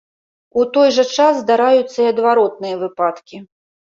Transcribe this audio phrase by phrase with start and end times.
[0.59, 3.37] У той жа час здараюцца і адваротныя выпадкі.